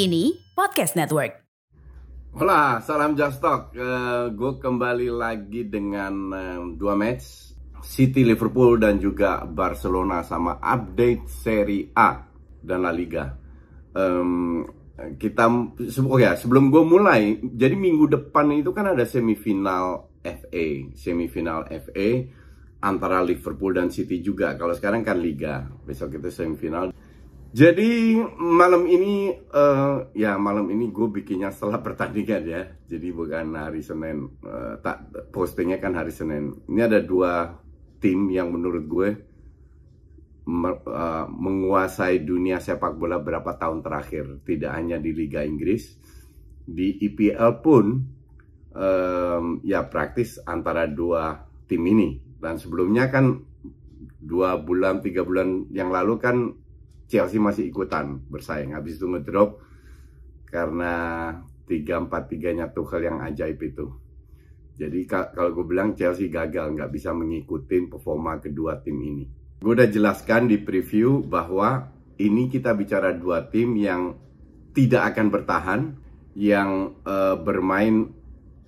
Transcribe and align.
Kini 0.00 0.32
Podcast 0.56 0.96
Network. 0.96 1.44
Hola, 2.32 2.80
salam 2.80 3.12
Just 3.20 3.36
Talk. 3.44 3.76
Uh, 3.76 4.32
gue 4.32 4.56
kembali 4.56 5.12
lagi 5.12 5.68
dengan 5.68 6.32
uh, 6.32 6.72
dua 6.72 6.96
match 6.96 7.52
City 7.84 8.24
Liverpool 8.24 8.80
dan 8.80 8.96
juga 8.96 9.44
Barcelona 9.44 10.24
sama 10.24 10.56
update 10.56 11.28
Serie 11.28 11.92
A 11.92 12.16
dan 12.64 12.80
La 12.80 12.96
Liga. 12.96 13.28
Um, 13.92 14.64
kita 15.20 15.44
oh 16.00 16.16
ya 16.16 16.32
sebelum 16.32 16.72
gue 16.72 16.80
mulai, 16.80 17.36
jadi 17.44 17.76
minggu 17.76 18.08
depan 18.08 18.56
itu 18.56 18.72
kan 18.72 18.96
ada 18.96 19.04
semifinal 19.04 20.16
FA, 20.24 20.96
semifinal 20.96 21.68
FA 21.68 22.24
antara 22.80 23.20
Liverpool 23.20 23.76
dan 23.76 23.92
City 23.92 24.24
juga. 24.24 24.56
Kalau 24.56 24.72
sekarang 24.72 25.04
kan 25.04 25.20
Liga, 25.20 25.68
besok 25.84 26.16
itu 26.16 26.32
semifinal. 26.32 26.88
Jadi 27.50 28.14
malam 28.38 28.86
ini 28.86 29.34
uh, 29.34 30.06
ya 30.14 30.38
malam 30.38 30.70
ini 30.70 30.94
gue 30.94 31.10
bikinnya 31.10 31.50
setelah 31.50 31.82
pertandingan 31.86 32.42
ya. 32.46 32.62
Jadi 32.86 33.10
bukan 33.10 33.58
hari 33.58 33.82
Senin. 33.82 34.38
Uh, 34.38 34.78
tak 34.78 35.10
postingnya 35.34 35.82
kan 35.82 35.98
hari 35.98 36.14
Senin. 36.14 36.54
Ini 36.70 36.86
ada 36.86 37.02
dua 37.02 37.58
tim 37.98 38.30
yang 38.30 38.54
menurut 38.54 38.84
gue 38.86 39.08
uh, 40.46 41.26
menguasai 41.26 42.22
dunia 42.22 42.62
sepak 42.62 42.94
bola 42.94 43.18
berapa 43.18 43.58
tahun 43.58 43.82
terakhir. 43.82 44.46
Tidak 44.46 44.70
hanya 44.70 45.02
di 45.02 45.10
Liga 45.10 45.42
Inggris, 45.42 45.98
di 46.62 47.02
IPL 47.02 47.50
pun 47.66 47.98
um, 48.78 49.58
ya 49.66 49.90
praktis 49.90 50.38
antara 50.46 50.86
dua 50.86 51.50
tim 51.66 51.82
ini. 51.82 52.14
Dan 52.38 52.62
sebelumnya 52.62 53.10
kan 53.10 53.42
dua 54.22 54.54
bulan 54.62 55.02
tiga 55.02 55.26
bulan 55.26 55.66
yang 55.74 55.90
lalu 55.90 56.14
kan 56.22 56.36
Chelsea 57.10 57.42
masih 57.42 57.66
ikutan 57.66 58.22
bersaing. 58.30 58.78
Habis 58.78 59.02
itu 59.02 59.10
ngedrop 59.10 59.58
karena 60.46 60.94
3-4-3-nya 61.66 62.70
Tuchel 62.70 63.10
yang 63.10 63.18
ajaib 63.26 63.58
itu. 63.58 63.90
Jadi 64.78 65.04
kalau 65.10 65.52
gue 65.52 65.66
bilang 65.66 65.92
Chelsea 65.98 66.30
gagal, 66.30 66.72
nggak 66.72 66.88
bisa 66.94 67.10
mengikuti 67.12 67.84
performa 67.84 68.38
kedua 68.40 68.80
tim 68.80 68.96
ini. 69.02 69.26
Gue 69.60 69.76
udah 69.76 69.90
jelaskan 69.90 70.48
di 70.48 70.56
preview 70.56 71.20
bahwa 71.20 71.92
ini 72.16 72.48
kita 72.48 72.72
bicara 72.72 73.12
dua 73.12 73.44
tim 73.52 73.76
yang 73.76 74.16
tidak 74.72 75.12
akan 75.12 75.26
bertahan, 75.28 75.80
yang 76.32 76.96
uh, 77.04 77.36
bermain 77.36 78.08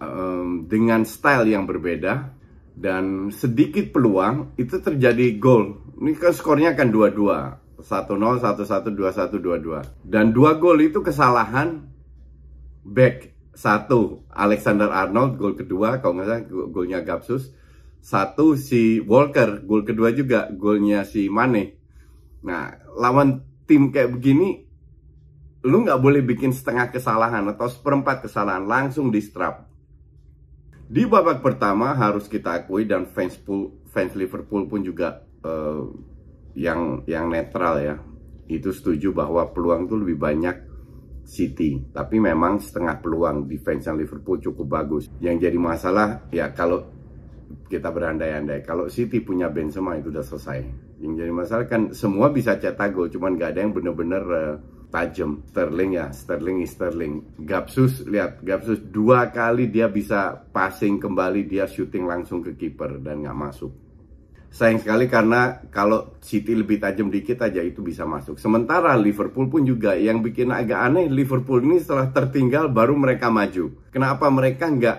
um, 0.02 0.68
dengan 0.68 1.08
style 1.08 1.48
yang 1.48 1.64
berbeda, 1.64 2.34
dan 2.76 3.32
sedikit 3.32 3.88
peluang 3.94 4.52
itu 4.60 4.84
terjadi 4.84 5.40
gol. 5.40 5.80
Ini 5.96 6.12
kan 6.18 6.34
skornya 6.36 6.76
kan 6.76 6.92
dua-dua 6.92 7.61
1-0, 7.82 8.40
1-1, 8.40 8.94
2-1, 8.94 9.42
2-2. 9.42 10.06
Dan 10.06 10.30
dua 10.30 10.56
gol 10.56 10.78
itu 10.80 11.02
kesalahan 11.02 11.82
back. 12.86 13.34
Satu, 13.52 14.24
Alexander 14.32 14.88
Arnold, 14.88 15.36
gol 15.36 15.52
kedua, 15.52 16.00
kalau 16.00 16.16
nggak 16.16 16.28
salah 16.30 16.42
golnya 16.72 17.04
Gapsus. 17.04 17.52
Satu, 18.00 18.56
si 18.56 18.96
Walker, 19.04 19.60
gol 19.68 19.84
kedua 19.84 20.08
juga, 20.16 20.48
golnya 20.48 21.04
si 21.04 21.28
Mane. 21.28 21.76
Nah, 22.40 22.72
lawan 22.96 23.44
tim 23.68 23.92
kayak 23.92 24.16
begini, 24.16 24.64
lu 25.68 25.84
nggak 25.84 26.00
boleh 26.00 26.24
bikin 26.24 26.50
setengah 26.50 26.90
kesalahan 26.90 27.44
atau 27.52 27.68
seperempat 27.68 28.24
kesalahan, 28.24 28.64
langsung 28.64 29.12
di 29.12 29.20
strap. 29.20 29.68
Di 30.88 31.04
babak 31.04 31.44
pertama 31.44 31.92
harus 31.92 32.26
kita 32.26 32.64
akui 32.64 32.88
dan 32.88 33.04
fans, 33.04 33.36
fans 33.92 34.12
Liverpool 34.16 34.64
pun 34.64 34.80
juga 34.80 35.28
uh, 35.44 35.92
yang 36.56 37.04
yang 37.08 37.28
netral 37.32 37.80
ya. 37.80 37.96
Itu 38.48 38.74
setuju 38.74 39.14
bahwa 39.16 39.48
peluang 39.52 39.88
itu 39.88 39.94
lebih 39.96 40.18
banyak 40.20 40.56
City. 41.22 41.78
Tapi 41.94 42.18
memang 42.18 42.58
setengah 42.58 42.98
peluang 42.98 43.46
defense 43.46 43.88
yang 43.88 43.96
Liverpool 43.96 44.42
cukup 44.42 44.66
bagus. 44.68 45.08
Yang 45.22 45.48
jadi 45.48 45.58
masalah 45.58 46.08
ya 46.34 46.50
kalau 46.52 46.82
kita 47.68 47.88
berandai-andai 47.88 48.64
kalau 48.64 48.88
City 48.88 49.24
punya 49.24 49.48
Benzema 49.48 49.96
itu 49.96 50.12
udah 50.12 50.24
selesai. 50.24 50.58
Yang 51.00 51.12
jadi 51.24 51.32
masalah 51.32 51.64
kan 51.66 51.82
semua 51.96 52.28
bisa 52.28 52.58
cetak 52.60 52.92
gol 52.92 53.08
cuman 53.08 53.34
gak 53.34 53.56
ada 53.56 53.60
yang 53.64 53.72
bener-bener 53.72 54.24
uh, 54.28 54.54
tajam. 54.92 55.40
Sterling 55.48 55.90
ya 55.96 56.06
Sterling 56.12 56.58
is 56.60 56.74
Sterling. 56.74 57.14
Gapsus 57.40 58.04
lihat 58.04 58.44
Gapsus 58.44 58.82
dua 58.82 59.32
kali 59.32 59.72
dia 59.72 59.88
bisa 59.88 60.36
passing 60.52 61.00
kembali 61.00 61.48
dia 61.48 61.64
shooting 61.64 62.04
langsung 62.04 62.44
ke 62.44 62.58
kiper 62.58 63.00
dan 63.00 63.24
nggak 63.24 63.38
masuk 63.38 63.72
sayang 64.52 64.84
sekali 64.84 65.08
karena 65.08 65.64
kalau 65.72 66.20
City 66.20 66.52
lebih 66.52 66.76
tajam 66.76 67.08
dikit 67.08 67.40
aja 67.40 67.64
itu 67.64 67.80
bisa 67.80 68.04
masuk. 68.04 68.36
Sementara 68.36 68.92
Liverpool 69.00 69.48
pun 69.48 69.64
juga 69.64 69.96
yang 69.96 70.20
bikin 70.20 70.52
agak 70.52 70.76
aneh 70.76 71.08
Liverpool 71.08 71.64
ini 71.64 71.80
setelah 71.80 72.12
tertinggal 72.12 72.68
baru 72.68 72.92
mereka 72.92 73.32
maju. 73.32 73.72
Kenapa 73.88 74.28
mereka 74.28 74.68
nggak 74.68 74.98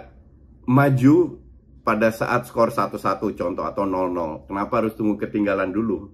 maju 0.65 1.37
pada 1.85 2.09
saat 2.09 2.49
skor 2.49 2.73
1-1 2.73 2.97
contoh 3.37 3.63
atau 3.63 3.85
0-0? 3.85 4.49
Kenapa 4.49 4.73
harus 4.81 4.97
tunggu 4.97 5.21
ketinggalan 5.21 5.69
dulu? 5.69 6.09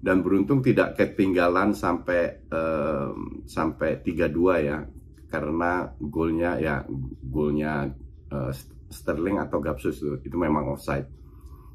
Dan 0.00 0.22
beruntung 0.22 0.62
tidak 0.62 0.94
ketinggalan 0.94 1.74
sampai 1.74 2.46
um, 2.54 3.42
sampai 3.50 3.98
3-2 4.06 4.62
ya. 4.62 4.78
Karena 5.26 5.90
golnya 5.98 6.54
ya 6.62 6.86
golnya 7.26 7.90
uh, 8.30 8.54
Sterling 8.90 9.38
atau 9.42 9.62
Gapsus 9.62 10.02
itu, 10.02 10.18
itu 10.26 10.34
memang 10.38 10.74
offside 10.74 11.19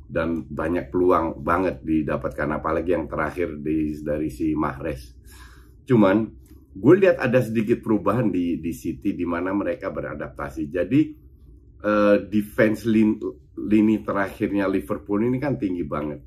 dan 0.05 0.45
banyak 0.45 0.93
peluang 0.93 1.41
banget 1.41 1.81
didapatkan 1.81 2.61
apalagi 2.61 2.93
yang 2.93 3.09
terakhir 3.09 3.57
di, 3.57 3.97
dari 4.05 4.29
si 4.29 4.53
Mahrez. 4.53 5.17
Cuman 5.85 6.29
gue 6.75 6.93
lihat 6.99 7.17
ada 7.17 7.41
sedikit 7.41 7.81
perubahan 7.81 8.29
di 8.29 8.61
di 8.61 8.71
City 8.75 9.17
di 9.17 9.25
mana 9.25 9.55
mereka 9.55 9.89
beradaptasi. 9.89 10.69
Jadi 10.69 11.01
uh, 11.81 12.21
defense 12.29 12.85
lin, 12.85 13.17
lini 13.57 14.05
terakhirnya 14.05 14.69
Liverpool 14.69 15.25
ini 15.25 15.41
kan 15.41 15.57
tinggi 15.57 15.81
banget. 15.87 16.21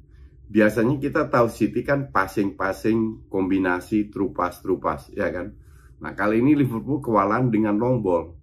Biasanya 0.48 0.96
kita 0.96 1.28
tahu 1.28 1.46
City 1.52 1.84
kan 1.84 2.08
passing-passing 2.08 3.28
kombinasi 3.28 4.08
trupas 4.08 4.64
trupas 4.64 5.12
ya 5.12 5.28
kan. 5.28 5.54
Nah 6.02 6.16
kali 6.18 6.42
ini 6.42 6.58
Liverpool 6.58 6.98
kewalahan 7.04 7.52
dengan 7.52 7.78
long 7.78 8.00
ball. 8.02 8.34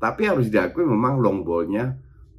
Tapi 0.00 0.24
harus 0.24 0.48
diakui 0.48 0.82
memang 0.88 1.20
long 1.20 1.44
ballnya 1.44 1.92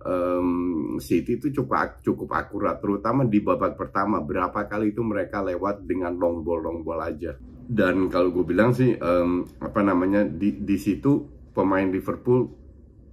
um, 0.05 0.97
City 1.01 1.41
itu 1.41 1.49
cukup 1.49 2.01
cukup 2.05 2.29
akurat 2.37 2.77
terutama 2.77 3.25
di 3.25 3.41
babak 3.41 3.73
pertama. 3.73 4.21
Berapa 4.21 4.69
kali 4.69 4.93
itu 4.93 5.01
mereka 5.01 5.41
lewat 5.41 5.87
dengan 5.87 6.13
long 6.13 6.45
ball 6.45 6.61
long 6.61 6.79
ball 6.85 7.01
aja. 7.01 7.33
Dan 7.65 8.11
kalau 8.11 8.29
gue 8.29 8.45
bilang 8.45 8.75
sih 8.75 8.93
um, 8.99 9.47
apa 9.57 9.81
namanya 9.81 10.27
di 10.27 10.61
di 10.61 10.77
situ 10.77 11.25
pemain 11.55 11.87
Liverpool 11.89 12.45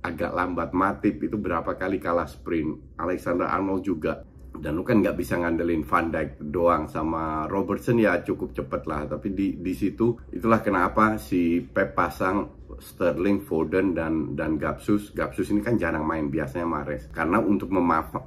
agak 0.04 0.36
lambat 0.36 0.76
Matip. 0.76 1.16
Itu 1.24 1.40
berapa 1.40 1.72
kali 1.78 1.96
kalah 1.96 2.28
sprint. 2.28 3.00
Alexander 3.00 3.48
Arnold 3.48 3.86
juga 3.88 4.27
dan 4.58 4.74
lu 4.74 4.82
kan 4.82 5.04
nggak 5.04 5.14
bisa 5.14 5.38
ngandelin 5.38 5.84
Van 5.86 6.10
Dijk 6.10 6.40
doang 6.50 6.90
sama 6.90 7.46
Robertson 7.46 8.00
ya 8.00 8.24
cukup 8.24 8.56
cepet 8.56 8.82
lah 8.88 9.06
tapi 9.06 9.30
di 9.30 9.60
di 9.60 9.72
situ 9.76 10.18
itulah 10.34 10.64
kenapa 10.64 11.20
si 11.20 11.62
Pep 11.62 11.94
pasang 11.94 12.58
Sterling, 12.78 13.42
Foden 13.42 13.96
dan 13.96 14.38
dan 14.38 14.54
Gapsus. 14.54 15.10
Gapsus 15.10 15.50
ini 15.50 15.64
kan 15.64 15.74
jarang 15.80 16.06
main 16.06 16.30
biasanya 16.30 16.68
Mares 16.68 17.10
karena 17.10 17.42
untuk 17.42 17.74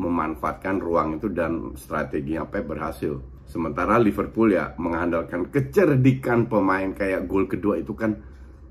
memanfaatkan 0.02 0.82
ruang 0.82 1.22
itu 1.22 1.32
dan 1.32 1.76
strategi 1.80 2.36
Pep 2.36 2.68
berhasil. 2.68 3.22
Sementara 3.48 4.00
Liverpool 4.00 4.56
ya 4.56 4.76
mengandalkan 4.80 5.52
kecerdikan 5.52 6.48
pemain 6.48 6.96
kayak 6.96 7.28
gol 7.28 7.48
kedua 7.48 7.80
itu 7.80 7.92
kan 7.96 8.16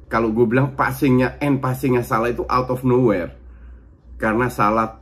kalau 0.08 0.32
gue 0.32 0.44
bilang 0.48 0.72
passingnya 0.74 1.36
end 1.38 1.60
passingnya 1.60 2.02
salah 2.02 2.32
itu 2.32 2.42
out 2.48 2.68
of 2.72 2.80
nowhere 2.82 3.36
karena 4.16 4.48
salah 4.48 4.99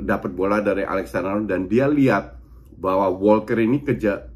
dapat 0.00 0.30
bola 0.32 0.64
dari 0.64 0.82
Alexander 0.86 1.36
dan 1.44 1.68
dia 1.68 1.84
lihat 1.86 2.40
bahwa 2.80 3.12
Walker 3.12 3.60
ini 3.60 3.84
keja 3.84 4.30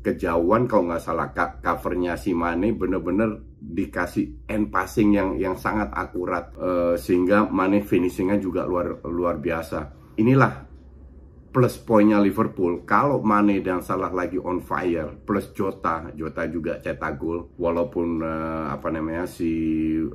kejauhan 0.00 0.70
kalau 0.70 0.88
nggak 0.88 1.02
salah. 1.02 1.34
Covernya 1.34 2.16
si 2.16 2.32
Mane 2.32 2.72
bener-bener 2.72 3.42
dikasih 3.60 4.48
end 4.48 4.72
passing 4.72 5.12
yang 5.12 5.36
yang 5.36 5.58
sangat 5.58 5.90
akurat. 5.92 6.54
Uh, 6.56 6.94
sehingga 6.96 7.50
Mane 7.50 7.82
finishingnya 7.82 8.38
juga 8.38 8.64
luar 8.64 9.02
luar 9.04 9.42
biasa. 9.42 9.92
Inilah 10.16 10.69
plus 11.50 11.82
poinnya 11.82 12.22
Liverpool. 12.22 12.86
Kalau 12.86 13.18
Mane 13.20 13.58
dan 13.60 13.82
Salah 13.82 14.10
lagi 14.14 14.38
on 14.38 14.62
fire 14.62 15.10
plus 15.26 15.50
Jota. 15.50 16.14
Jota 16.14 16.46
juga 16.46 16.78
cetak 16.78 17.14
gol. 17.18 17.50
Walaupun 17.58 18.22
uh, 18.22 18.70
apa 18.70 18.88
namanya 18.94 19.26
si 19.26 19.50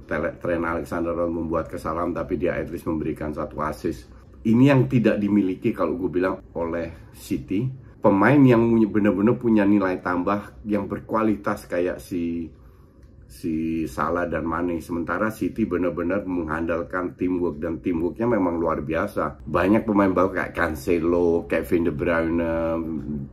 Trent 0.08 0.66
Alexander 0.66 1.14
membuat 1.28 1.68
kesalahan 1.68 2.16
tapi 2.16 2.40
dia 2.40 2.56
at 2.56 2.72
memberikan 2.72 3.36
satu 3.36 3.60
assist. 3.62 4.08
Ini 4.46 4.72
yang 4.72 4.88
tidak 4.88 5.20
dimiliki 5.20 5.76
kalau 5.76 6.00
gue 6.00 6.10
bilang 6.10 6.40
oleh 6.56 7.12
City. 7.12 7.68
Pemain 8.00 8.38
yang 8.38 8.62
benar-benar 8.94 9.42
punya 9.42 9.66
nilai 9.66 9.98
tambah 9.98 10.62
yang 10.62 10.86
berkualitas 10.86 11.66
kayak 11.66 11.98
si 11.98 12.54
si 13.28 13.86
Salah 13.90 14.30
dan 14.30 14.46
Mane. 14.46 14.80
Sementara 14.80 15.34
City 15.34 15.66
benar-benar 15.66 16.24
mengandalkan 16.26 17.18
teamwork 17.18 17.60
dan 17.60 17.82
teamworknya 17.82 18.30
memang 18.30 18.58
luar 18.62 18.82
biasa. 18.82 19.46
Banyak 19.46 19.84
pemain 19.84 20.14
baru 20.14 20.30
kayak 20.32 20.54
Cancelo, 20.56 21.50
Kevin 21.50 21.90
De 21.90 21.94
Bruyne, 21.94 22.52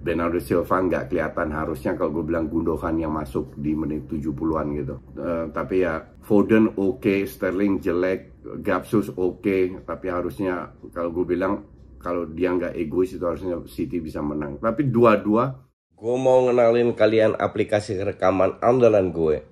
Bernardo 0.03 0.41
Silva 0.41 0.83
nggak 0.83 1.13
kelihatan 1.13 1.49
harusnya 1.53 1.95
kalau 1.95 2.21
gue 2.21 2.25
bilang 2.27 2.49
Gundogan 2.49 2.99
yang 2.99 3.15
masuk 3.15 3.55
di 3.57 3.73
menit 3.77 4.09
70-an 4.09 4.67
gitu. 4.77 4.97
Uh, 5.17 5.47
tapi 5.53 5.85
ya 5.85 6.03
Foden 6.25 6.73
oke, 6.75 7.03
okay, 7.03 7.19
Sterling 7.29 7.79
jelek, 7.79 8.43
Gapsus 8.63 9.15
oke, 9.15 9.43
okay, 9.43 9.63
tapi 9.87 10.11
harusnya 10.11 10.75
kalau 10.91 11.15
gue 11.15 11.25
bilang 11.37 11.63
kalau 12.03 12.27
dia 12.27 12.51
nggak 12.51 12.75
egois 12.75 13.15
itu 13.15 13.23
harusnya 13.23 13.63
City 13.71 14.03
bisa 14.03 14.19
menang. 14.19 14.59
Tapi 14.59 14.91
dua-dua 14.91 15.71
Gue 16.03 16.19
mau 16.19 16.43
ngenalin 16.43 16.99
kalian 16.99 17.39
aplikasi 17.39 17.95
rekaman 18.03 18.59
andalan 18.59 19.15
gue 19.15 19.52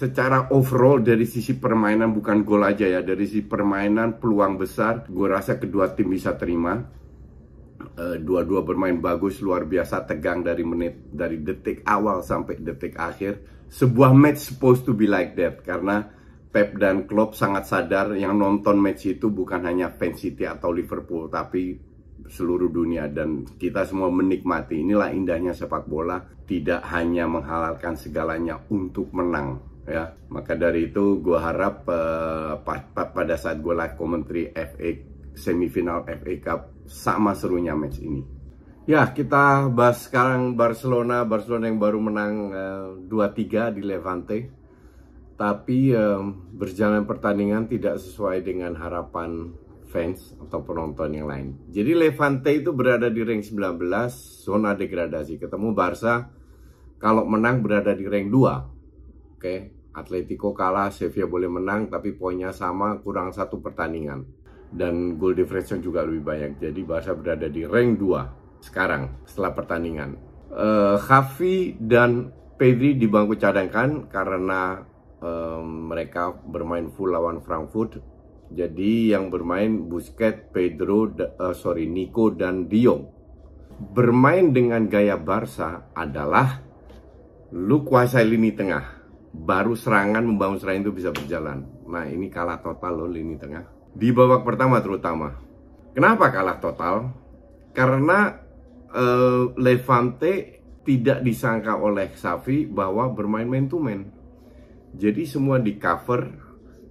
secara 0.00 0.48
overall 0.56 1.04
dari 1.04 1.28
sisi 1.28 1.60
permainan 1.60 2.16
bukan 2.16 2.40
gol 2.40 2.64
aja 2.64 2.88
ya 2.88 3.04
dari 3.04 3.28
sisi 3.28 3.44
permainan 3.44 4.16
peluang 4.16 4.56
besar 4.56 5.04
gue 5.04 5.28
rasa 5.28 5.60
kedua 5.60 5.92
tim 5.92 6.08
bisa 6.08 6.40
terima. 6.40 6.80
Uh, 7.80 8.16
dua-dua 8.20 8.64
bermain 8.64 8.96
bagus 8.96 9.40
luar 9.44 9.64
biasa 9.68 10.04
tegang 10.08 10.40
dari 10.40 10.64
menit 10.64 11.12
dari 11.12 11.40
detik 11.44 11.84
awal 11.84 12.24
sampai 12.24 12.56
detik 12.64 12.96
akhir. 12.96 13.44
Sebuah 13.68 14.16
match 14.16 14.52
supposed 14.52 14.88
to 14.88 14.96
be 14.96 15.04
like 15.04 15.36
that 15.36 15.60
karena 15.60 16.08
Pep 16.48 16.80
dan 16.80 17.04
Klopp 17.04 17.36
sangat 17.36 17.68
sadar 17.68 18.16
yang 18.16 18.40
nonton 18.40 18.80
match 18.80 19.04
itu 19.04 19.28
bukan 19.28 19.68
hanya 19.68 19.92
fans 19.92 20.20
City 20.24 20.48
atau 20.48 20.72
Liverpool 20.72 21.28
tapi 21.28 21.76
seluruh 22.24 22.72
dunia. 22.72 23.08
Dan 23.08 23.44
kita 23.44 23.84
semua 23.84 24.08
menikmati 24.08 24.80
inilah 24.80 25.12
indahnya 25.12 25.52
sepak 25.52 25.84
bola 25.84 26.20
tidak 26.48 26.84
hanya 26.88 27.28
menghalalkan 27.28 27.96
segalanya 27.96 28.60
untuk 28.68 29.08
menang 29.12 29.69
ya 29.90 30.14
maka 30.30 30.54
dari 30.54 30.94
itu 30.94 31.18
gue 31.18 31.34
harap 31.34 31.82
uh, 31.90 32.62
pa 32.62 32.78
pa 32.94 33.10
pada 33.10 33.34
saat 33.34 33.58
gue 33.58 33.74
live 33.74 33.98
commentary 33.98 34.46
FA 34.54 34.90
semifinal 35.34 36.06
FA 36.06 36.34
Cup 36.38 36.60
sama 36.86 37.34
serunya 37.34 37.74
match 37.74 37.98
ini. 37.98 38.22
Ya 38.86 39.02
kita 39.10 39.70
bahas 39.70 40.06
sekarang 40.06 40.54
Barcelona. 40.54 41.26
Barcelona 41.26 41.70
yang 41.70 41.78
baru 41.82 41.98
menang 41.98 42.34
uh, 42.50 43.30
eh, 43.34 43.70
2-3 43.70 43.76
di 43.76 43.82
Levante. 43.86 44.38
Tapi 45.38 45.94
um, 45.96 46.52
berjalan 46.52 47.08
pertandingan 47.08 47.64
tidak 47.64 47.96
sesuai 47.96 48.44
dengan 48.44 48.76
harapan 48.76 49.56
fans 49.88 50.36
atau 50.36 50.60
penonton 50.60 51.16
yang 51.16 51.26
lain. 51.26 51.56
Jadi 51.72 51.96
Levante 51.96 52.52
itu 52.52 52.76
berada 52.76 53.08
di 53.08 53.24
rank 53.24 53.42
19 53.48 53.80
zona 54.44 54.76
degradasi. 54.76 55.40
Ketemu 55.40 55.72
Barca 55.72 56.28
kalau 57.00 57.24
menang 57.24 57.64
berada 57.64 57.96
di 57.96 58.04
rank 58.04 58.28
2 58.28 58.80
Oke, 59.40 59.72
Atletico 59.90 60.54
kalah, 60.54 60.94
Sevilla 60.94 61.26
boleh 61.26 61.50
menang, 61.50 61.90
tapi 61.90 62.14
poinnya 62.14 62.54
sama, 62.54 63.02
kurang 63.02 63.34
satu 63.34 63.58
pertandingan. 63.58 64.22
Dan 64.70 65.18
goal 65.18 65.34
difference 65.34 65.74
juga 65.82 66.06
lebih 66.06 66.22
banyak. 66.22 66.62
Jadi 66.62 66.80
Barca 66.86 67.10
berada 67.18 67.50
di 67.50 67.66
rank 67.66 67.98
2 67.98 68.62
sekarang 68.62 69.26
setelah 69.26 69.50
pertandingan. 69.50 70.14
Uh, 70.50 70.94
Javi 71.02 71.74
dan 71.74 72.30
Pedri 72.54 72.94
di 72.94 73.08
bangku 73.08 73.40
cadangkan 73.40 74.06
karena 74.12 74.84
um, 75.24 75.90
mereka 75.90 76.30
bermain 76.30 76.92
full 76.92 77.10
lawan 77.10 77.42
Frankfurt. 77.42 77.98
Jadi 78.50 79.10
yang 79.10 79.30
bermain 79.32 79.90
Busquets, 79.90 80.52
Pedro, 80.54 81.08
uh, 81.10 81.54
sorry 81.56 81.88
Nico 81.88 82.30
dan 82.30 82.68
Dion. 82.70 83.08
Bermain 83.80 84.52
dengan 84.52 84.86
gaya 84.86 85.16
Barca 85.16 85.88
adalah 85.96 86.60
lu 87.50 87.82
kuasai 87.82 88.28
lini 88.28 88.52
tengah 88.52 88.99
baru 89.30 89.78
serangan 89.78 90.26
membangun 90.26 90.58
serangan 90.58 90.82
itu 90.90 90.92
bisa 90.94 91.10
berjalan. 91.14 91.62
Nah 91.86 92.06
ini 92.10 92.26
kalah 92.26 92.58
total 92.58 93.04
loh 93.04 93.10
lini 93.10 93.38
tengah. 93.38 93.66
Di 93.94 94.10
babak 94.10 94.42
pertama 94.42 94.82
terutama. 94.82 95.34
Kenapa 95.94 96.30
kalah 96.30 96.58
total? 96.62 97.10
Karena 97.74 98.34
uh, 98.90 99.54
Levante 99.58 100.62
tidak 100.86 101.22
disangka 101.22 101.78
oleh 101.78 102.10
Safi 102.14 102.66
bahwa 102.66 103.10
bermain 103.10 103.46
man 103.46 103.66
to 103.70 103.78
man. 103.78 104.10
Jadi 104.90 105.22
semua 105.26 105.62
di 105.62 105.78
cover 105.78 106.34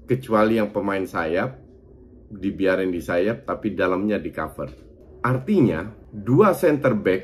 kecuali 0.07 0.55
yang 0.55 0.71
pemain 0.71 1.03
sayap 1.03 1.59
dibiarin 2.31 2.91
di 2.93 3.03
sayap 3.03 3.43
tapi 3.43 3.75
dalamnya 3.75 4.15
di 4.19 4.31
cover. 4.31 4.71
Artinya 5.19 5.83
dua 6.07 6.55
center 6.55 6.95
back 6.95 7.23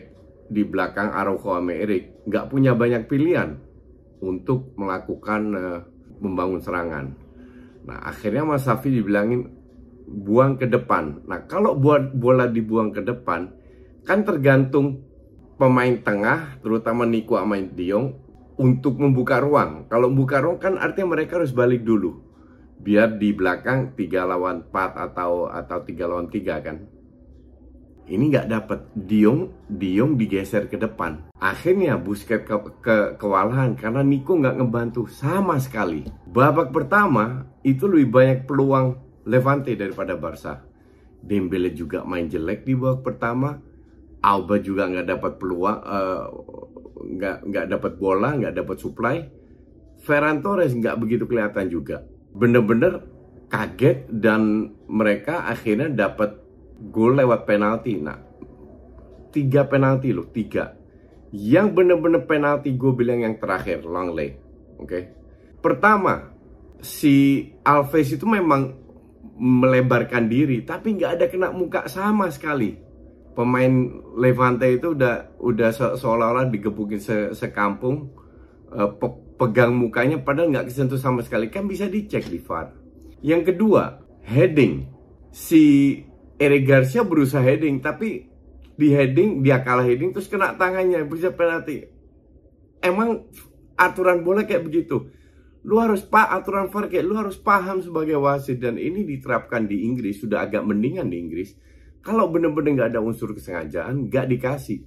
di 0.52 0.68
belakang 0.68 1.16
Araujo 1.16 1.56
sama 1.56 1.74
Erik 1.74 2.28
nggak 2.28 2.46
punya 2.52 2.76
banyak 2.76 3.08
pilihan 3.08 3.58
untuk 4.22 4.76
melakukan 4.80 5.42
uh, 5.56 5.80
membangun 6.20 6.62
serangan. 6.62 7.06
Nah, 7.86 8.00
akhirnya 8.08 8.48
Mas 8.48 8.66
Safi 8.66 8.90
dibilangin 8.90 9.52
buang 10.06 10.58
ke 10.58 10.70
depan. 10.70 11.26
Nah, 11.26 11.46
kalau 11.46 11.78
buat 11.78 12.14
bola 12.16 12.50
dibuang 12.50 12.94
ke 12.94 13.02
depan, 13.04 13.52
kan 14.06 14.22
tergantung 14.24 15.06
pemain 15.58 15.94
tengah, 16.02 16.62
terutama 16.62 17.04
Nico 17.06 17.38
sama 17.38 17.58
Diong, 17.60 18.14
untuk 18.56 18.98
membuka 19.02 19.44
ruang. 19.44 19.90
Kalau 19.92 20.08
membuka 20.08 20.40
ruang 20.40 20.58
kan 20.62 20.80
artinya 20.80 21.18
mereka 21.18 21.38
harus 21.42 21.52
balik 21.52 21.84
dulu. 21.84 22.24
Biar 22.80 23.18
di 23.18 23.34
belakang 23.34 23.98
3 23.98 24.30
lawan 24.30 24.70
4 24.70 25.12
atau 25.12 25.50
atau 25.50 25.80
3 25.84 26.06
lawan 26.06 26.30
3 26.30 26.66
kan 26.66 26.78
ini 28.06 28.30
nggak 28.30 28.48
dapat 28.50 28.80
Diong 28.94 29.66
Diong 29.66 30.14
digeser 30.14 30.70
ke 30.70 30.78
depan. 30.78 31.34
Akhirnya 31.42 31.98
Busquets 31.98 32.46
ke, 32.46 32.56
ke 32.82 32.96
kewalahan 33.18 33.74
karena 33.74 34.06
Nico 34.06 34.38
nggak 34.38 34.62
ngebantu 34.62 35.10
sama 35.10 35.58
sekali. 35.58 36.06
Babak 36.30 36.70
pertama 36.70 37.50
itu 37.66 37.90
lebih 37.90 38.10
banyak 38.14 38.40
peluang 38.46 38.88
Levante 39.26 39.74
daripada 39.74 40.14
Barca. 40.14 40.62
Dembele 41.18 41.74
juga 41.74 42.06
main 42.06 42.30
jelek 42.30 42.62
di 42.62 42.78
babak 42.78 43.02
pertama. 43.02 43.58
Alba 44.22 44.62
juga 44.62 44.86
nggak 44.86 45.08
dapat 45.10 45.32
peluang 45.42 45.80
uh, 45.82 46.26
nggak 47.06 47.38
nggak 47.50 47.66
dapat 47.74 47.92
bola 47.98 48.38
nggak 48.38 48.54
dapat 48.54 48.78
supply. 48.78 49.18
Ferran 50.06 50.46
Torres 50.46 50.78
nggak 50.78 51.02
begitu 51.02 51.26
kelihatan 51.26 51.74
juga. 51.74 52.06
Bener-bener 52.38 53.02
kaget 53.50 54.06
dan 54.14 54.70
mereka 54.86 55.50
akhirnya 55.50 55.90
dapat 55.90 56.45
gol 56.80 57.16
lewat 57.16 57.48
penalti. 57.48 57.98
Nah, 58.00 58.20
tiga 59.32 59.68
penalti 59.68 60.12
loh, 60.16 60.28
tiga. 60.32 60.76
Yang 61.36 61.68
bener-bener 61.76 62.24
penalti 62.24 62.76
gue 62.76 62.92
bilang 62.96 63.20
yang 63.24 63.36
terakhir, 63.36 63.84
Longley. 63.84 64.36
Oke. 64.80 64.88
Okay? 64.88 65.04
Pertama, 65.60 66.32
si 66.80 67.48
Alves 67.66 68.14
itu 68.14 68.24
memang 68.24 68.76
melebarkan 69.36 70.32
diri, 70.32 70.64
tapi 70.64 70.96
nggak 70.96 71.12
ada 71.20 71.26
kena 71.28 71.50
muka 71.52 71.90
sama 71.92 72.32
sekali. 72.32 72.86
pemain 73.36 73.92
Levante 74.16 74.64
itu 74.64 74.96
udah 74.96 75.36
udah 75.44 75.70
se 75.76 75.84
seolah-olah 76.00 76.48
digebukin 76.48 77.04
se 77.04 77.36
sekampung 77.36 78.16
uh, 78.72 78.88
pe 78.96 79.08
pegang 79.36 79.76
mukanya 79.76 80.24
padahal 80.24 80.56
nggak 80.56 80.72
kesentuh 80.72 80.96
sama 80.96 81.20
sekali 81.20 81.52
kan 81.52 81.68
bisa 81.68 81.92
dicek 81.92 82.32
di 82.32 82.40
VAR. 82.40 82.72
Yang 83.20 83.52
kedua, 83.52 84.00
heading. 84.24 84.88
Si 85.36 86.00
Eric 86.36 86.64
Garcia 86.68 87.02
berusaha 87.08 87.42
heading 87.42 87.80
tapi 87.80 88.28
di 88.76 88.92
heading 88.92 89.40
dia 89.40 89.64
kalah 89.64 89.88
heading 89.88 90.12
terus 90.12 90.28
kena 90.28 90.56
tangannya 90.60 91.04
bisa 91.08 91.32
penalti. 91.32 91.88
Emang 92.84 93.26
aturan 93.80 94.22
bola 94.22 94.44
kayak 94.44 94.68
begitu. 94.68 95.10
Lu 95.66 95.82
harus 95.82 96.06
pak 96.06 96.30
aturan 96.30 96.70
VAR 96.70 96.92
kayak 96.92 97.06
lu 97.08 97.18
harus 97.18 97.42
paham 97.42 97.82
sebagai 97.82 98.22
wasit 98.22 98.62
dan 98.62 98.78
ini 98.78 99.02
diterapkan 99.02 99.66
di 99.66 99.82
Inggris 99.88 100.22
sudah 100.22 100.46
agak 100.46 100.62
mendingan 100.62 101.10
di 101.10 101.18
Inggris 101.18 101.58
kalau 102.06 102.30
bener-bener 102.30 102.78
nggak 102.78 102.90
ada 102.94 103.02
unsur 103.02 103.34
kesengajaan, 103.34 104.06
nggak 104.06 104.30
dikasih. 104.30 104.86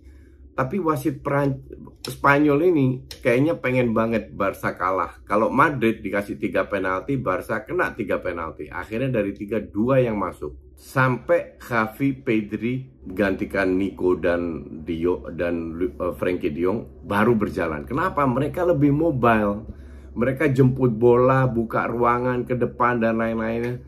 Tapi 0.54 0.78
wasit 0.78 1.18
Peran 1.18 1.58
Spanyol 2.06 2.70
ini 2.70 2.86
kayaknya 3.18 3.58
pengen 3.58 3.90
banget 3.90 4.30
Barca 4.30 4.78
kalah. 4.78 5.18
Kalau 5.26 5.50
Madrid 5.50 5.98
dikasih 5.98 6.38
tiga 6.38 6.70
penalti, 6.70 7.18
Barca 7.18 7.66
kena 7.66 7.90
tiga 7.98 8.22
penalti. 8.22 8.70
Akhirnya 8.70 9.18
dari 9.18 9.34
tiga 9.34 9.58
dua 9.58 9.98
yang 9.98 10.14
masuk. 10.14 10.67
Sampai 10.78 11.58
Javi 11.58 12.14
Pedri 12.14 12.86
gantikan 13.02 13.74
Nico 13.74 14.14
dan 14.14 14.62
Dio 14.86 15.26
dan 15.34 15.74
uh, 15.98 16.14
Frankie 16.14 16.54
Diong 16.54 17.02
baru 17.02 17.34
berjalan. 17.34 17.82
Kenapa? 17.82 18.22
Mereka 18.22 18.62
lebih 18.62 18.94
mobile. 18.94 19.66
Mereka 20.14 20.54
jemput 20.54 20.94
bola, 20.94 21.50
buka 21.50 21.90
ruangan 21.90 22.46
ke 22.46 22.54
depan 22.54 23.02
dan 23.02 23.18
lain-lainnya 23.18 23.82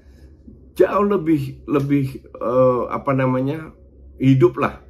jauh 0.81 1.05
lebih 1.05 1.67
lebih 1.69 2.25
uh, 2.41 2.89
apa 2.89 3.13
namanya 3.13 3.69
hidup 4.17 4.57
lah. 4.57 4.81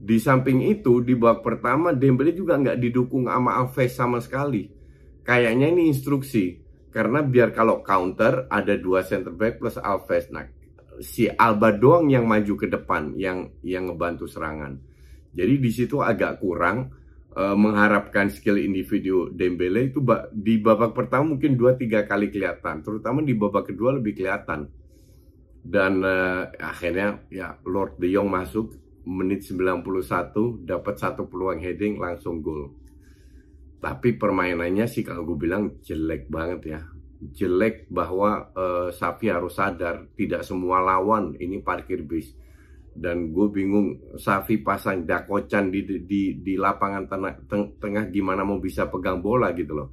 Di 0.00 0.16
samping 0.16 0.64
itu 0.64 1.04
di 1.04 1.12
babak 1.12 1.44
pertama 1.44 1.92
Dembele 1.92 2.32
juga 2.32 2.56
nggak 2.56 2.80
didukung 2.80 3.28
sama 3.28 3.60
Alves 3.60 3.92
sama 3.92 4.16
sekali. 4.24 4.72
Kayaknya 5.20 5.68
ini 5.76 5.92
instruksi 5.92 6.64
karena 6.88 7.20
biar 7.20 7.52
kalau 7.52 7.84
counter 7.84 8.48
ada 8.48 8.74
dua 8.80 9.04
center 9.04 9.36
back 9.36 9.60
plus 9.60 9.76
Alves. 9.76 10.32
Nah, 10.32 10.48
si 11.00 11.26
Alba 11.26 11.72
doang 11.72 12.12
yang 12.12 12.28
maju 12.28 12.54
ke 12.54 12.68
depan 12.68 13.16
yang 13.16 13.50
yang 13.64 13.88
ngebantu 13.88 14.28
serangan. 14.28 14.78
Jadi 15.32 15.54
di 15.56 15.70
situ 15.72 16.04
agak 16.04 16.38
kurang 16.44 16.92
uh, 17.34 17.56
mengharapkan 17.56 18.28
skill 18.28 18.60
individu 18.60 19.32
Dembele 19.32 19.90
itu 19.90 20.04
di 20.30 20.60
babak 20.60 20.92
pertama 20.92 21.34
mungkin 21.34 21.56
2 21.56 21.80
3 21.80 22.04
kali 22.04 22.28
kelihatan, 22.28 22.84
terutama 22.84 23.24
di 23.24 23.32
babak 23.32 23.72
kedua 23.72 23.96
lebih 23.96 24.14
kelihatan 24.14 24.68
dan 25.60 26.00
uh, 26.00 26.48
akhirnya 26.56 27.20
ya 27.28 27.56
Lord 27.68 28.00
De 28.00 28.08
Jong 28.08 28.32
masuk 28.32 28.76
menit 29.04 29.44
91 29.44 29.84
dapat 30.64 30.94
satu 30.96 31.28
peluang 31.28 31.60
heading 31.60 32.00
langsung 32.00 32.44
gol. 32.44 32.76
Tapi 33.80 34.16
permainannya 34.20 34.84
sih 34.84 35.00
kalau 35.00 35.24
gue 35.24 35.40
bilang 35.40 35.80
jelek 35.80 36.28
banget 36.28 36.60
ya. 36.76 36.80
Jelek 37.20 37.92
bahwa 37.92 38.48
uh, 38.56 38.88
Safi 38.88 39.28
harus 39.28 39.60
sadar 39.60 40.08
tidak 40.16 40.40
semua 40.40 40.80
lawan 40.80 41.36
ini 41.36 41.60
parkir 41.60 42.00
bis. 42.08 42.32
Dan 42.90 43.30
gue 43.30 43.46
bingung 43.52 44.16
Safi 44.16 44.64
pasang 44.64 45.04
Dakocan 45.04 45.68
di 45.68 45.84
di 45.84 46.40
di 46.40 46.54
lapangan 46.56 47.04
tengah, 47.04 47.34
tengah 47.76 48.04
gimana 48.08 48.40
mau 48.40 48.56
bisa 48.56 48.88
pegang 48.88 49.20
bola 49.20 49.52
gitu 49.52 49.76
loh. 49.76 49.88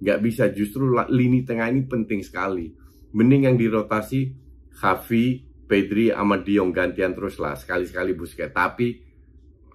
Gak 0.00 0.24
bisa 0.24 0.48
justru 0.48 0.88
lini 1.12 1.44
tengah 1.44 1.68
ini 1.68 1.84
penting 1.84 2.24
sekali. 2.24 2.72
Mending 3.12 3.52
yang 3.52 3.56
dirotasi 3.60 4.32
Xavi, 4.72 5.24
Pedri, 5.68 6.08
sama 6.08 6.40
Diong 6.40 6.72
gantian 6.72 7.12
terus 7.12 7.36
lah 7.36 7.52
sekali-sekali 7.60 8.16
Busquets. 8.16 8.56
Tapi 8.56 9.09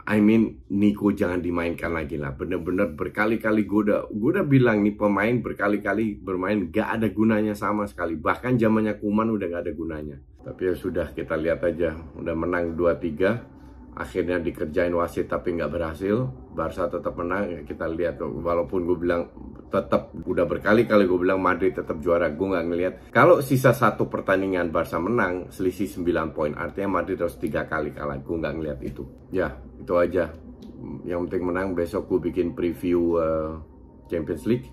I 0.06 0.22
mean 0.22 0.62
Nico 0.70 1.10
jangan 1.10 1.42
dimainkan 1.42 1.90
lagi 1.90 2.22
lah. 2.22 2.38
Bener-bener 2.38 2.94
berkali-kali 2.94 3.66
gue 3.66 3.82
udah 3.90 4.00
gue 4.14 4.30
udah 4.38 4.46
bilang 4.46 4.86
nih 4.86 4.94
pemain 4.94 5.34
berkali-kali 5.42 6.22
bermain 6.22 6.70
gak 6.70 7.02
ada 7.02 7.08
gunanya 7.10 7.58
sama 7.58 7.90
sekali. 7.90 8.14
Bahkan 8.14 8.62
zamannya 8.62 9.02
Kuman 9.02 9.34
udah 9.34 9.50
gak 9.50 9.64
ada 9.66 9.74
gunanya. 9.74 10.18
Tapi 10.46 10.62
ya 10.70 10.74
sudah 10.78 11.10
kita 11.10 11.34
lihat 11.42 11.66
aja. 11.66 11.98
Udah 12.22 12.38
menang 12.38 12.78
2-3 12.78 13.55
akhirnya 13.96 14.44
dikerjain 14.44 14.92
wasit 14.92 15.32
tapi 15.32 15.56
nggak 15.56 15.72
berhasil. 15.72 16.28
Barca 16.56 16.88
tetap 16.88 17.16
menang. 17.16 17.64
Kita 17.64 17.88
lihat 17.88 18.20
walaupun 18.20 18.84
gue 18.84 18.98
bilang 19.00 19.32
tetap 19.72 20.14
udah 20.14 20.46
berkali-kali 20.48 21.04
gue 21.08 21.20
bilang 21.20 21.42
Madrid 21.42 21.76
tetap 21.76 22.00
juara 22.00 22.32
gue 22.32 22.48
nggak 22.48 22.66
ngelihat. 22.68 22.94
Kalau 23.10 23.40
sisa 23.40 23.72
satu 23.72 24.08
pertandingan 24.12 24.70
Barca 24.70 25.00
menang 25.00 25.50
selisih 25.50 25.88
9 25.88 26.36
poin 26.36 26.54
artinya 26.54 27.02
Madrid 27.02 27.20
harus 27.20 27.40
tiga 27.40 27.66
kali 27.66 27.96
kalah. 27.96 28.20
Gue 28.20 28.36
nggak 28.38 28.56
ngelihat 28.60 28.80
itu. 28.84 29.04
Ya 29.32 29.56
itu 29.80 29.94
aja. 29.96 30.32
Yang 31.08 31.20
penting 31.32 31.44
menang 31.50 31.68
besok 31.74 32.12
gue 32.12 32.30
bikin 32.30 32.54
preview 32.54 33.18
uh, 33.18 33.58
Champions 34.12 34.46
League. 34.46 34.68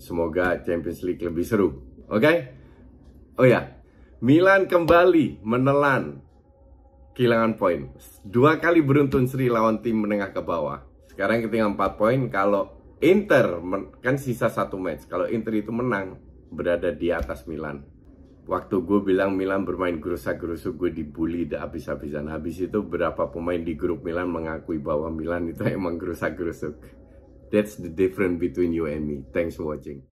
Semoga 0.00 0.62
Champions 0.64 1.04
League 1.04 1.20
lebih 1.20 1.44
seru. 1.44 1.68
Oke? 2.08 2.24
Okay? 2.24 2.36
oh 3.40 3.48
ya 3.48 3.72
Milan 4.20 4.68
kembali 4.68 5.40
menelan 5.40 6.20
kehilangan 7.14 7.58
poin. 7.58 7.90
Dua 8.22 8.58
kali 8.58 8.80
beruntun 8.80 9.26
Sri 9.26 9.50
lawan 9.50 9.82
tim 9.82 10.00
menengah 10.00 10.30
ke 10.30 10.42
bawah. 10.42 10.84
Sekarang 11.10 11.44
ketinggalan 11.44 11.76
4 11.76 12.00
poin. 12.00 12.20
Kalau 12.32 12.62
Inter 13.00 13.60
kan 14.04 14.16
sisa 14.20 14.48
satu 14.52 14.76
match. 14.76 15.08
Kalau 15.08 15.28
Inter 15.28 15.56
itu 15.60 15.72
menang 15.72 16.20
berada 16.52 16.92
di 16.92 17.08
atas 17.14 17.48
Milan. 17.48 17.86
Waktu 18.50 18.82
gue 18.82 19.00
bilang 19.04 19.38
Milan 19.38 19.62
bermain 19.62 20.02
gerusak-gerusuk 20.02 20.74
gue 20.74 20.90
dibully 20.90 21.46
habis-habisan. 21.46 22.26
Habis 22.26 22.66
itu 22.66 22.82
berapa 22.82 23.30
pemain 23.30 23.62
di 23.62 23.78
grup 23.78 24.02
Milan 24.02 24.32
mengakui 24.32 24.82
bahwa 24.82 25.06
Milan 25.12 25.48
itu 25.48 25.62
emang 25.76 25.96
gerusak-gerusuk. 25.96 26.76
That's 27.50 27.78
the 27.78 27.90
difference 27.90 28.38
between 28.42 28.74
you 28.74 28.90
and 28.90 29.06
me. 29.06 29.22
Thanks 29.30 29.58
for 29.58 29.70
watching. 29.74 30.09